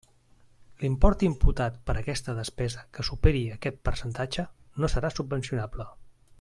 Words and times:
L'import 0.83 1.25
imputat 1.27 1.77
per 1.89 1.95
aquesta 2.01 2.35
despesa 2.39 2.85
que 2.97 3.07
superi 3.11 3.43
aquest 3.59 3.79
percentatge 3.91 4.47
no 4.85 4.91
serà 4.95 5.17
subvencionable. 5.21 5.91